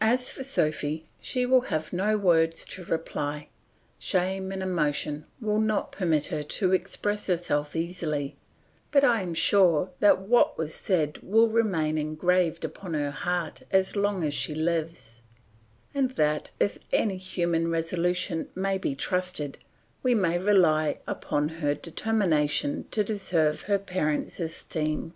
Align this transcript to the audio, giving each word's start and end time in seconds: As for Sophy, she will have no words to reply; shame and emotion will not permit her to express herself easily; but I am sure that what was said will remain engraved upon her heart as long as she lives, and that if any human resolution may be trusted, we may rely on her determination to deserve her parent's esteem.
As 0.00 0.30
for 0.30 0.44
Sophy, 0.44 1.04
she 1.20 1.44
will 1.44 1.62
have 1.62 1.92
no 1.92 2.16
words 2.16 2.64
to 2.66 2.84
reply; 2.84 3.48
shame 3.98 4.52
and 4.52 4.62
emotion 4.62 5.24
will 5.40 5.58
not 5.60 5.90
permit 5.90 6.26
her 6.26 6.44
to 6.44 6.70
express 6.72 7.26
herself 7.26 7.74
easily; 7.74 8.36
but 8.92 9.02
I 9.02 9.20
am 9.22 9.34
sure 9.34 9.90
that 9.98 10.20
what 10.20 10.56
was 10.56 10.72
said 10.76 11.18
will 11.24 11.48
remain 11.48 11.98
engraved 11.98 12.64
upon 12.64 12.94
her 12.94 13.10
heart 13.10 13.64
as 13.72 13.96
long 13.96 14.22
as 14.22 14.32
she 14.32 14.54
lives, 14.54 15.22
and 15.92 16.12
that 16.12 16.52
if 16.60 16.78
any 16.92 17.16
human 17.16 17.68
resolution 17.68 18.50
may 18.54 18.78
be 18.78 18.94
trusted, 18.94 19.58
we 20.04 20.14
may 20.14 20.38
rely 20.38 21.00
on 21.32 21.48
her 21.48 21.74
determination 21.74 22.84
to 22.92 23.02
deserve 23.02 23.62
her 23.62 23.80
parent's 23.80 24.38
esteem. 24.38 25.14